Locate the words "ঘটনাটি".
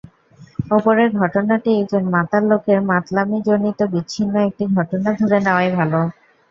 1.19-1.69